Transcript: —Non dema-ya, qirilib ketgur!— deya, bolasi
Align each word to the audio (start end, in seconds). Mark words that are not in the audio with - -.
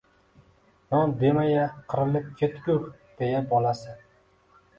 —Non 0.93 1.13
dema-ya, 1.19 1.65
qirilib 1.93 2.33
ketgur!— 2.41 2.81
deya, 3.21 3.45
bolasi 3.53 3.97